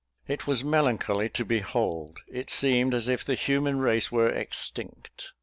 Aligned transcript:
It 0.27 0.47
was 0.47 0.63
melancholy 0.63 1.29
to 1.29 1.45
behold: 1.45 2.21
it 2.27 2.49
seemed 2.49 2.95
as 2.95 3.07
if 3.07 3.23
the 3.23 3.35
human 3.35 3.77
race 3.77 4.11
were 4.11 4.31
extinct. 4.31 5.31